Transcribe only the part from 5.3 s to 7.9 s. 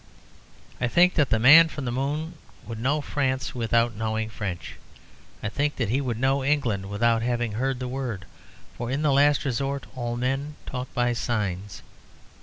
I think that he would know England without having heard the